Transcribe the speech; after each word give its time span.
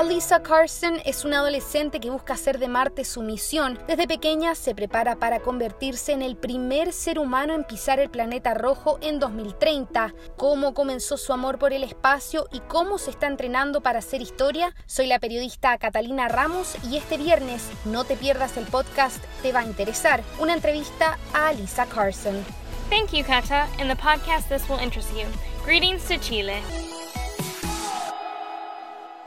Alisa 0.00 0.42
Carson 0.42 0.98
es 1.04 1.26
una 1.26 1.40
adolescente 1.40 2.00
que 2.00 2.08
busca 2.08 2.32
hacer 2.32 2.58
de 2.58 2.68
Marte 2.68 3.04
su 3.04 3.20
misión. 3.20 3.78
Desde 3.86 4.08
pequeña 4.08 4.54
se 4.54 4.74
prepara 4.74 5.16
para 5.16 5.40
convertirse 5.40 6.12
en 6.12 6.22
el 6.22 6.36
primer 6.36 6.94
ser 6.94 7.18
humano 7.18 7.52
en 7.52 7.64
pisar 7.64 7.98
el 8.00 8.08
planeta 8.08 8.54
rojo 8.54 8.98
en 9.02 9.18
2030. 9.18 10.14
¿Cómo 10.38 10.72
comenzó 10.72 11.18
su 11.18 11.34
amor 11.34 11.58
por 11.58 11.74
el 11.74 11.84
espacio 11.84 12.46
y 12.50 12.60
cómo 12.60 12.96
se 12.96 13.10
está 13.10 13.26
entrenando 13.26 13.82
para 13.82 13.98
hacer 13.98 14.22
historia? 14.22 14.74
Soy 14.86 15.06
la 15.06 15.18
periodista 15.18 15.76
Catalina 15.76 16.28
Ramos 16.28 16.76
y 16.90 16.96
este 16.96 17.18
viernes 17.18 17.68
no 17.84 18.04
te 18.04 18.16
pierdas 18.16 18.56
el 18.56 18.64
podcast 18.64 19.22
Te 19.42 19.52
va 19.52 19.60
a 19.60 19.66
interesar, 19.66 20.22
una 20.38 20.54
entrevista 20.54 21.18
a 21.34 21.48
Alisa 21.48 21.84
Carson. 21.84 22.42
Thank 22.88 23.12
you, 23.12 23.22
Kata. 23.22 23.68
In 23.78 23.88
the 23.88 23.96
podcast, 23.96 24.48
this 24.48 24.66
will 24.66 24.80
interest 24.80 25.10
you. 25.14 25.26
Greetings 25.66 26.04
to 26.08 26.16
Chile. 26.16 26.62